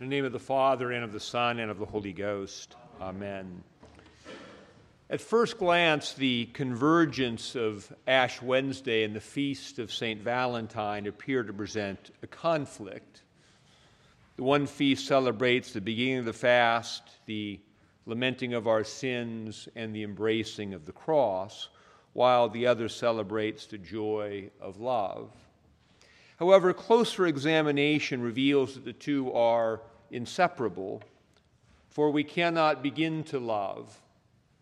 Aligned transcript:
In 0.00 0.08
the 0.08 0.14
name 0.14 0.26
of 0.26 0.30
the 0.30 0.38
Father, 0.38 0.92
and 0.92 1.02
of 1.02 1.12
the 1.12 1.18
Son, 1.18 1.58
and 1.58 1.72
of 1.72 1.80
the 1.80 1.84
Holy 1.84 2.12
Ghost. 2.12 2.76
Amen. 3.00 3.64
At 5.10 5.20
first 5.20 5.58
glance, 5.58 6.12
the 6.12 6.46
convergence 6.52 7.56
of 7.56 7.92
Ash 8.06 8.40
Wednesday 8.40 9.02
and 9.02 9.12
the 9.12 9.20
feast 9.20 9.80
of 9.80 9.92
St. 9.92 10.22
Valentine 10.22 11.08
appear 11.08 11.42
to 11.42 11.52
present 11.52 12.12
a 12.22 12.28
conflict. 12.28 13.22
The 14.36 14.44
one 14.44 14.68
feast 14.68 15.04
celebrates 15.04 15.72
the 15.72 15.80
beginning 15.80 16.18
of 16.18 16.26
the 16.26 16.32
fast, 16.32 17.02
the 17.26 17.58
lamenting 18.06 18.54
of 18.54 18.68
our 18.68 18.84
sins, 18.84 19.68
and 19.74 19.92
the 19.92 20.04
embracing 20.04 20.74
of 20.74 20.86
the 20.86 20.92
cross, 20.92 21.70
while 22.12 22.48
the 22.48 22.68
other 22.68 22.88
celebrates 22.88 23.66
the 23.66 23.78
joy 23.78 24.48
of 24.60 24.78
love. 24.78 25.32
However, 26.38 26.72
closer 26.72 27.26
examination 27.26 28.22
reveals 28.22 28.74
that 28.74 28.84
the 28.84 28.92
two 28.92 29.32
are 29.32 29.80
inseparable, 30.12 31.02
for 31.90 32.12
we 32.12 32.22
cannot 32.22 32.80
begin 32.80 33.24
to 33.24 33.40
love 33.40 34.00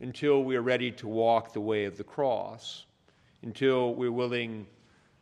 until 0.00 0.42
we 0.42 0.56
are 0.56 0.62
ready 0.62 0.90
to 0.90 1.06
walk 1.06 1.52
the 1.52 1.60
way 1.60 1.84
of 1.84 1.96
the 1.96 2.04
cross, 2.04 2.86
until 3.42 3.94
we're 3.94 4.10
willing 4.10 4.66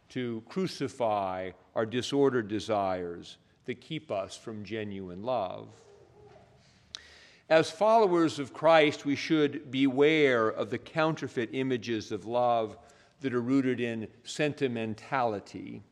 to 0.09 0.43
crucify 0.49 1.51
our 1.75 1.85
disordered 1.85 2.49
desires 2.49 3.37
that 3.67 3.83
keep 3.83 4.11
us 4.11 4.35
from 4.35 4.65
genuine 4.65 5.23
love. 5.23 5.69
As 7.51 7.71
followers 7.71 8.39
of 8.39 8.55
Christ, 8.55 9.05
we 9.05 9.17
should 9.17 9.71
beware 9.71 10.49
of 10.49 10.71
the 10.71 10.79
counterfeit 10.79 11.51
images 11.53 12.11
of 12.11 12.25
love 12.25 12.79
that 13.21 13.35
are 13.35 13.43
rooted 13.43 13.81
in 13.81 14.09
sentimentality 14.25 15.83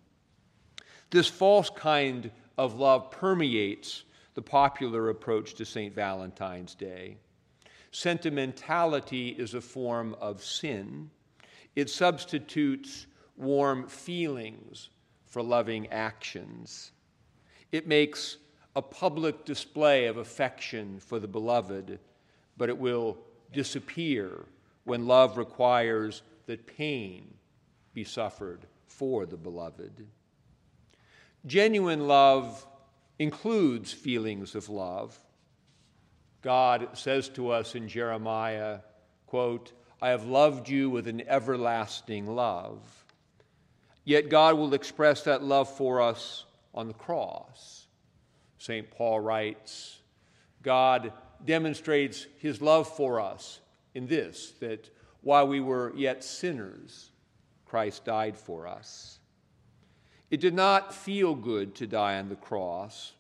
this 1.10 1.28
false 1.28 1.70
kind 1.70 2.30
of 2.59 2.74
love 2.74 3.10
permeates 3.10 4.05
the 4.34 4.42
popular 4.42 5.10
approach 5.10 5.55
to 5.55 5.64
St. 5.64 5.95
Valentine's 5.95 6.74
Day. 6.74 7.16
Sentimentality 7.91 9.28
is 9.30 9.55
a 9.55 9.61
form 9.61 10.14
of 10.20 10.45
sin. 10.45 11.11
It 11.75 11.89
substitutes 11.89 13.06
warm 13.36 13.89
feelings 13.89 14.91
for 15.25 15.42
loving 15.42 15.86
actions. 15.89 16.92
It 17.73 17.86
makes 17.86 18.36
a 18.75 18.83
public 18.83 19.45
display 19.45 20.06
of 20.06 20.19
affection 20.19 21.00
for 21.00 21.19
the 21.19 21.28
beloved, 21.28 21.98
but 22.56 22.69
it 22.69 22.77
will 22.77 23.17
disappear 23.52 24.45
when 24.84 25.06
love 25.06 25.39
requires 25.39 26.23
that 26.47 26.67
pain 26.67 27.34
be 27.95 28.05
suffered 28.05 28.67
for 28.86 29.27
the 29.27 29.36
beloved. 29.36 30.06
Genuine 31.47 32.08
love 32.08 32.66
includes 33.19 33.92
feelings 33.92 34.55
of 34.55 34.69
love. 34.69 35.19
God 36.42 36.89
says 36.94 37.28
to 37.30 37.50
us 37.50 37.75
in 37.75 37.89
Jeremiah, 37.89 38.80
quote, 39.27 39.72
I 40.02 40.08
have 40.11 40.27
loved 40.27 40.69
you 40.69 40.91
with 40.91 41.06
an 41.08 41.22
everlasting 41.27 42.27
love. 42.27 42.80
Yet 44.05 44.28
God 44.28 44.56
will 44.56 44.74
express 44.74 45.22
that 45.22 45.42
love 45.42 45.69
for 45.69 46.00
us 46.00 46.44
on 46.74 46.89
the 46.89 46.94
cross. 46.94 47.86
St. 48.58 48.91
Paul 48.91 49.20
writes, 49.20 49.98
God 50.62 51.12
demonstrates 51.44 52.27
his 52.39 52.61
love 52.61 52.89
for 52.89 53.20
us 53.20 53.61
in 53.94 54.06
this, 54.06 54.52
that 54.61 54.91
while 55.22 55.48
we 55.48 55.61
were 55.61 55.92
yet 55.97 56.22
sinners, 56.22 57.11
Christ 57.64 58.05
died 58.05 58.36
for 58.36 58.67
us. 58.67 59.19
It 60.30 60.41
did 60.41 60.55
not 60.55 60.94
feel 60.94 61.34
good 61.34 61.74
to 61.77 61.86
die 61.86 62.19
on 62.19 62.28
the 62.28 62.36
cross, 62.36 63.12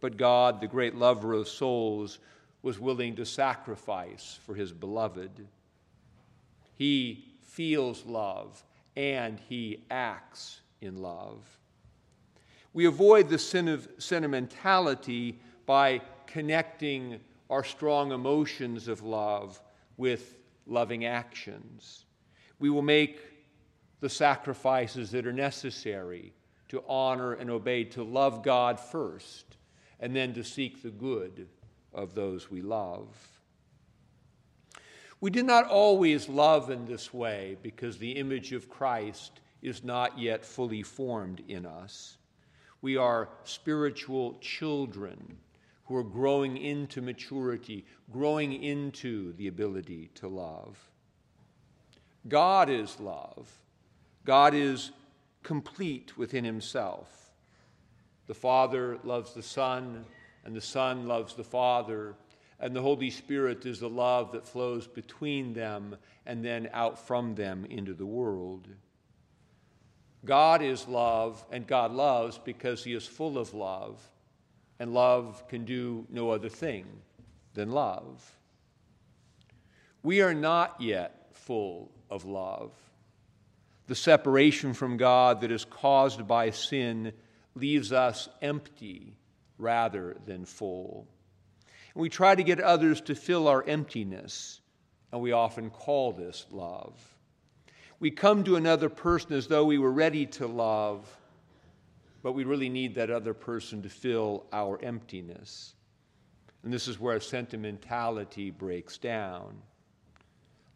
but 0.00 0.16
God, 0.16 0.60
the 0.60 0.66
great 0.66 0.94
lover 0.94 1.34
of 1.34 1.48
souls, 1.48 2.18
was 2.62 2.80
willing 2.80 3.16
to 3.16 3.26
sacrifice 3.26 4.38
for 4.46 4.54
his 4.54 4.72
beloved. 4.72 5.46
He 6.76 7.26
feels 7.42 8.06
love 8.06 8.64
and 8.96 9.38
he 9.48 9.84
acts 9.90 10.60
in 10.80 11.02
love. 11.02 11.58
We 12.72 12.86
avoid 12.86 13.28
the 13.28 13.38
sin 13.38 13.68
of 13.68 13.86
sentimentality 13.98 15.38
by 15.66 16.00
connecting 16.26 17.20
our 17.50 17.62
strong 17.62 18.12
emotions 18.12 18.88
of 18.88 19.02
love 19.02 19.60
with 19.96 20.36
loving 20.66 21.04
actions. 21.04 22.06
We 22.58 22.70
will 22.70 22.82
make 22.82 23.20
the 24.00 24.08
sacrifices 24.08 25.10
that 25.10 25.26
are 25.26 25.32
necessary 25.32 26.32
to 26.68 26.82
honor 26.88 27.32
and 27.32 27.50
obey, 27.50 27.84
to 27.84 28.02
love 28.02 28.42
God 28.42 28.80
first, 28.80 29.56
and 30.00 30.14
then 30.14 30.34
to 30.34 30.44
seek 30.44 30.82
the 30.82 30.90
good 30.90 31.48
of 31.92 32.14
those 32.14 32.50
we 32.50 32.62
love. 32.62 33.08
We 35.20 35.30
do 35.30 35.42
not 35.42 35.66
always 35.68 36.28
love 36.28 36.70
in 36.70 36.84
this 36.84 37.14
way 37.14 37.56
because 37.62 37.96
the 37.96 38.12
image 38.12 38.52
of 38.52 38.68
Christ 38.68 39.40
is 39.62 39.82
not 39.82 40.18
yet 40.18 40.44
fully 40.44 40.82
formed 40.82 41.42
in 41.48 41.64
us. 41.64 42.18
We 42.82 42.98
are 42.98 43.30
spiritual 43.44 44.36
children 44.40 45.38
who 45.86 45.96
are 45.96 46.04
growing 46.04 46.56
into 46.56 47.00
maturity, 47.00 47.86
growing 48.12 48.62
into 48.62 49.32
the 49.34 49.48
ability 49.48 50.10
to 50.16 50.28
love. 50.28 50.78
God 52.28 52.68
is 52.68 52.98
love. 53.00 53.50
God 54.24 54.54
is 54.54 54.92
complete 55.44 56.18
within 56.18 56.44
himself. 56.44 57.30
The 58.26 58.34
Father 58.34 58.98
loves 59.04 59.34
the 59.34 59.42
Son, 59.42 60.04
and 60.44 60.56
the 60.56 60.60
Son 60.60 61.06
loves 61.06 61.34
the 61.34 61.44
Father, 61.44 62.16
and 62.58 62.74
the 62.74 62.82
Holy 62.82 63.10
Spirit 63.10 63.64
is 63.66 63.78
the 63.78 63.88
love 63.88 64.32
that 64.32 64.48
flows 64.48 64.88
between 64.88 65.52
them 65.52 65.96
and 66.26 66.44
then 66.44 66.68
out 66.72 66.98
from 66.98 67.34
them 67.34 67.66
into 67.66 67.94
the 67.94 68.06
world. 68.06 68.66
God 70.24 70.62
is 70.62 70.88
love, 70.88 71.44
and 71.52 71.66
God 71.66 71.92
loves 71.92 72.38
because 72.38 72.82
he 72.82 72.94
is 72.94 73.06
full 73.06 73.38
of 73.38 73.52
love, 73.52 74.00
and 74.78 74.94
love 74.94 75.46
can 75.48 75.64
do 75.66 76.06
no 76.08 76.30
other 76.30 76.48
thing 76.48 76.86
than 77.52 77.70
love. 77.70 78.36
We 80.02 80.22
are 80.22 80.34
not 80.34 80.80
yet 80.80 81.28
full 81.32 81.90
of 82.10 82.24
love. 82.24 82.72
The 83.86 83.94
separation 83.94 84.72
from 84.72 84.96
God 84.96 85.42
that 85.42 85.50
is 85.50 85.64
caused 85.64 86.26
by 86.26 86.50
sin 86.50 87.12
leaves 87.54 87.92
us 87.92 88.28
empty 88.40 89.14
rather 89.58 90.16
than 90.26 90.44
full. 90.44 91.06
And 91.94 92.00
we 92.00 92.08
try 92.08 92.34
to 92.34 92.42
get 92.42 92.60
others 92.60 93.00
to 93.02 93.14
fill 93.14 93.46
our 93.46 93.62
emptiness, 93.62 94.60
and 95.12 95.20
we 95.20 95.32
often 95.32 95.70
call 95.70 96.12
this 96.12 96.46
love. 96.50 96.98
We 98.00 98.10
come 98.10 98.42
to 98.44 98.56
another 98.56 98.88
person 98.88 99.34
as 99.34 99.46
though 99.46 99.64
we 99.64 99.78
were 99.78 99.92
ready 99.92 100.26
to 100.26 100.46
love, 100.46 101.06
but 102.22 102.32
we 102.32 102.44
really 102.44 102.68
need 102.68 102.94
that 102.96 103.10
other 103.10 103.34
person 103.34 103.82
to 103.82 103.88
fill 103.88 104.46
our 104.52 104.82
emptiness. 104.82 105.74
And 106.62 106.72
this 106.72 106.88
is 106.88 106.98
where 106.98 107.20
sentimentality 107.20 108.50
breaks 108.50 108.96
down. 108.96 109.60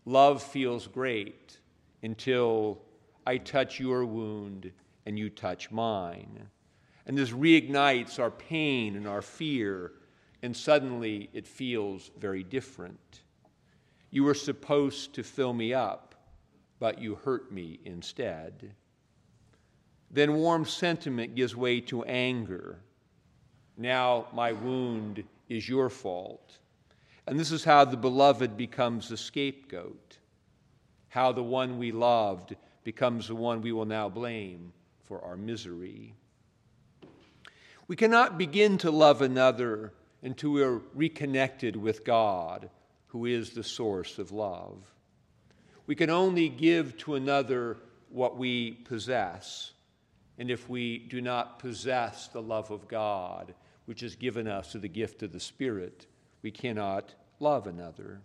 Love 0.05 0.43
feels 0.43 0.87
great 0.87 1.59
until 2.03 2.79
I 3.29 3.37
touch 3.37 3.79
your 3.79 4.07
wound 4.07 4.73
and 5.05 5.19
you 5.19 5.29
touch 5.29 5.71
mine. 5.71 6.49
And 7.05 7.19
this 7.19 7.29
reignites 7.29 8.19
our 8.19 8.31
pain 8.31 8.97
and 8.97 9.07
our 9.07 9.21
fear, 9.21 9.93
and 10.43 10.57
suddenly 10.57 11.29
it 11.35 11.47
feels 11.47 12.11
very 12.19 12.43
different. 12.43 13.21
You 14.11 14.25
were 14.25 14.33
supposed 14.33 15.13
to 15.13 15.23
fill 15.23 15.53
me 15.53 15.75
up, 15.75 16.15
but 16.79 17.03
you 17.03 17.17
hurt 17.17 17.53
me 17.53 17.81
instead. 17.85 18.75
Then 20.11 20.33
warm 20.37 20.65
sentiment 20.65 21.35
gives 21.35 21.55
way 21.55 21.83
to 21.83 22.05
anger. 22.05 22.79
Now 23.77 24.29
my 24.33 24.53
wound 24.53 25.23
is 25.51 25.69
your 25.69 25.91
fault. 25.91 26.57
And 27.27 27.39
this 27.39 27.53
is 27.53 27.63
how 27.63 27.85
the 27.85 27.99
beloved 27.99 28.57
becomes 28.57 29.11
the 29.11 29.19
scapegoat, 29.19 30.17
how 31.11 31.33
the 31.33 31.43
one 31.43 31.77
we 31.77 31.93
loved 31.93 32.57
becomes 32.85 33.29
the 33.29 33.35
one 33.35 33.61
we 33.61 33.73
will 33.73 33.85
now 33.85 34.09
blame 34.09 34.73
for 35.05 35.23
our 35.25 35.37
misery. 35.37 36.15
We 37.87 37.97
cannot 37.97 38.37
begin 38.37 38.79
to 38.79 38.91
love 38.91 39.23
another 39.23 39.93
until 40.23 40.51
we 40.51 40.63
are 40.63 40.81
reconnected 40.95 41.77
with 41.77 42.05
God, 42.05 42.69
who 43.09 43.25
is 43.25 43.51
the 43.51 43.65
source 43.65 44.19
of 44.19 44.33
love. 44.33 44.85
We 45.87 45.95
can 45.95 46.11
only 46.11 46.51
give 46.51 46.99
to 46.99 47.15
another 47.15 47.79
what 48.11 48.37
we 48.37 48.73
possess. 48.73 49.73
And 50.39 50.51
if 50.51 50.69
we 50.69 50.99
do 50.99 51.23
not 51.23 51.59
possess 51.59 52.29
the 52.29 52.43
love 52.43 52.71
of 52.71 52.89
God, 52.89 53.55
which 53.87 54.03
is 54.03 54.17
given 54.17 54.47
us 54.47 54.73
through 54.73 54.83
the 54.83 54.89
gift 54.89 55.23
of 55.23 55.33
the 55.33 55.41
Spirit, 55.41 56.07
we 56.43 56.51
cannot 56.51 57.15
love 57.41 57.67
another. 57.67 58.21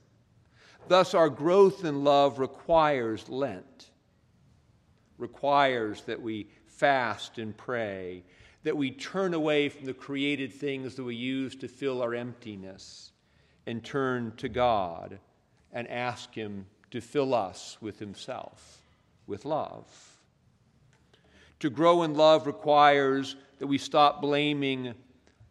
Thus, 0.89 1.13
our 1.13 1.29
growth 1.29 1.85
in 1.85 2.03
love 2.03 2.39
requires 2.39 3.29
Lent 3.29 3.91
requires 5.17 6.01
that 6.03 6.21
we 6.21 6.47
fast 6.65 7.37
and 7.37 7.55
pray, 7.55 8.23
that 8.63 8.77
we 8.77 8.91
turn 8.91 9.33
away 9.33 9.69
from 9.69 9.85
the 9.85 9.93
created 9.93 10.53
things 10.53 10.95
that 10.95 11.03
we 11.03 11.15
use 11.15 11.55
to 11.55 11.67
fill 11.67 12.01
our 12.01 12.13
emptiness 12.13 13.11
and 13.65 13.83
turn 13.83 14.33
to 14.37 14.49
God 14.49 15.19
and 15.71 15.87
ask 15.87 16.33
Him 16.33 16.65
to 16.91 17.01
fill 17.01 17.33
us 17.33 17.77
with 17.81 17.99
Himself, 17.99 18.81
with 19.27 19.45
love. 19.45 19.87
To 21.59 21.69
grow 21.69 22.03
in 22.03 22.13
love 22.13 22.45
requires 22.45 23.35
that 23.59 23.67
we 23.67 23.77
stop 23.77 24.21
blaming 24.21 24.93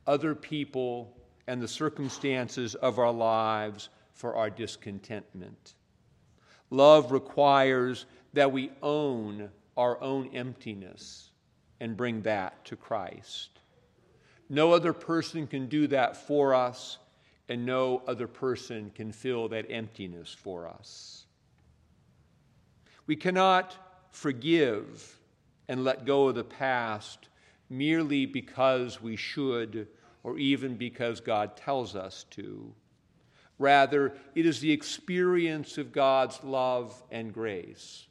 other 0.06 0.34
people 0.34 1.16
and 1.46 1.60
the 1.60 1.68
circumstances 1.68 2.74
of 2.74 2.98
our 2.98 3.12
lives 3.12 3.88
for 4.12 4.36
our 4.36 4.50
discontentment. 4.50 5.74
Love 6.70 7.12
requires 7.12 8.06
that 8.32 8.52
we 8.52 8.70
own 8.82 9.50
our 9.76 10.00
own 10.00 10.28
emptiness 10.34 11.30
and 11.80 11.96
bring 11.96 12.22
that 12.22 12.64
to 12.66 12.76
Christ. 12.76 13.60
No 14.48 14.72
other 14.72 14.92
person 14.92 15.46
can 15.46 15.66
do 15.66 15.86
that 15.88 16.16
for 16.16 16.54
us, 16.54 16.98
and 17.48 17.64
no 17.64 18.02
other 18.06 18.26
person 18.26 18.90
can 18.94 19.12
fill 19.12 19.48
that 19.48 19.70
emptiness 19.70 20.32
for 20.32 20.68
us. 20.68 21.24
We 23.06 23.16
cannot 23.16 23.76
forgive 24.10 25.18
and 25.68 25.84
let 25.84 26.04
go 26.04 26.28
of 26.28 26.34
the 26.34 26.44
past 26.44 27.28
merely 27.68 28.26
because 28.26 29.02
we 29.02 29.16
should 29.16 29.88
or 30.22 30.38
even 30.38 30.76
because 30.76 31.20
God 31.20 31.56
tells 31.56 31.96
us 31.96 32.24
to. 32.30 32.72
Rather, 33.58 34.14
it 34.34 34.46
is 34.46 34.60
the 34.60 34.70
experience 34.70 35.78
of 35.78 35.92
God's 35.92 36.42
love 36.44 37.02
and 37.10 37.32
grace, 37.32 38.06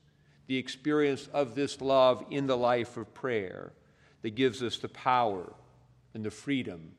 the 0.48 0.58
experience 0.58 1.28
of 1.34 1.56
this 1.56 1.82
love 1.82 2.26
in 2.30 2.48
the 2.48 2.58
life 2.58 2.98
of 2.98 3.14
prayer, 3.14 3.74
that 4.22 4.36
gives 4.36 4.62
us 4.62 4.78
the 4.78 4.90
power 4.90 5.54
and 6.14 6.24
the 6.24 6.32
freedom 6.32 6.92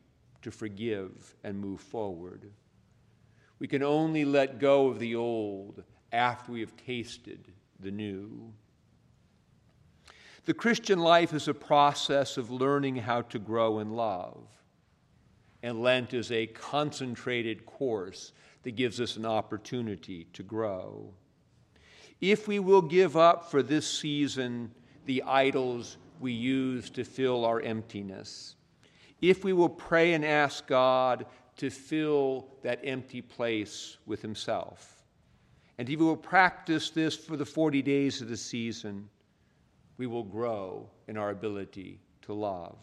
to 0.42 0.50
forgive 0.50 1.36
and 1.44 1.58
move 1.58 1.80
forward. 1.80 2.50
We 3.58 3.68
can 3.68 3.82
only 3.82 4.24
let 4.24 4.58
go 4.58 4.88
of 4.88 4.98
the 4.98 5.14
old 5.14 5.84
after 6.10 6.52
we 6.52 6.60
have 6.60 6.76
tasted 6.76 7.52
the 7.78 7.90
new. 7.90 8.52
The 10.44 10.54
Christian 10.54 10.98
life 10.98 11.32
is 11.32 11.46
a 11.46 11.54
process 11.54 12.36
of 12.36 12.50
learning 12.50 12.96
how 12.96 13.22
to 13.22 13.38
grow 13.38 13.78
in 13.78 13.92
love. 13.92 14.48
And 15.62 15.80
Lent 15.80 16.12
is 16.12 16.32
a 16.32 16.48
concentrated 16.48 17.64
course 17.64 18.32
that 18.64 18.72
gives 18.72 19.00
us 19.00 19.16
an 19.16 19.24
opportunity 19.24 20.26
to 20.32 20.42
grow. 20.42 21.14
If 22.22 22.46
we 22.46 22.60
will 22.60 22.82
give 22.82 23.16
up 23.16 23.50
for 23.50 23.64
this 23.64 23.86
season 23.86 24.70
the 25.06 25.24
idols 25.24 25.96
we 26.20 26.30
use 26.30 26.88
to 26.90 27.02
fill 27.02 27.44
our 27.44 27.60
emptiness, 27.60 28.54
if 29.20 29.42
we 29.42 29.52
will 29.52 29.69
pray 29.69 30.14
and 30.14 30.24
ask 30.24 30.69
God 30.69 31.26
to 31.56 31.69
fill 31.69 32.46
that 32.62 32.80
empty 32.84 33.22
place 33.22 33.96
with 34.06 34.22
Himself, 34.22 35.02
and 35.78 35.90
if 35.90 35.98
we 35.98 36.06
will 36.06 36.16
practice 36.16 36.90
this 36.90 37.16
for 37.16 37.36
the 37.36 37.44
40 37.44 37.82
days 37.82 38.20
of 38.20 38.28
the 38.28 38.36
season, 38.36 39.08
we 39.96 40.06
will 40.06 40.22
grow 40.22 40.88
in 41.08 41.16
our 41.16 41.30
ability 41.30 41.98
to 42.22 42.32
love. 42.32 42.78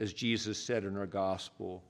As 0.00 0.14
Jesus 0.14 0.58
said 0.58 0.84
in 0.84 0.96
our 0.96 1.06
gospel, 1.06 1.82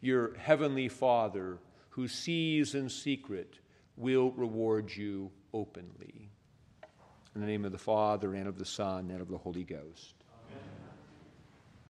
your 0.00 0.36
heavenly 0.36 0.88
Father, 0.88 1.58
who 1.88 2.06
sees 2.06 2.76
in 2.76 2.88
secret, 2.88 3.58
will 3.96 4.30
reward 4.32 4.94
you 4.94 5.30
openly. 5.52 6.30
In 7.34 7.40
the 7.40 7.46
name 7.46 7.64
of 7.64 7.72
the 7.72 7.78
Father, 7.78 8.34
and 8.34 8.48
of 8.48 8.58
the 8.58 8.64
Son, 8.64 9.10
and 9.10 9.20
of 9.20 9.28
the 9.28 9.38
Holy 9.38 9.64
Ghost. 9.64 10.15